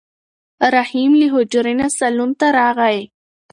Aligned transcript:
رحیم 0.75 1.11
له 1.21 1.27
حجرې 1.33 1.73
نه 1.79 1.87
صالون 1.97 2.31
ته 2.39 2.47
راغی. 2.57 2.99